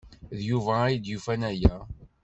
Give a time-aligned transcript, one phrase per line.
[0.37, 1.75] D Yuba ay d-yufan aya.